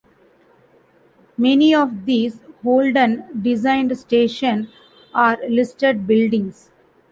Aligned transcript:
Many 1.37 1.75
of 1.75 2.05
these 2.05 2.39
Holden-designed 2.63 3.95
station 3.99 4.69
are 5.13 5.37
listed 5.47 6.07
buildings. 6.07 6.71